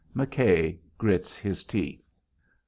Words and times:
McKay 0.15 0.79
grits 0.97 1.37
his 1.37 1.63
teeth. 1.63 2.01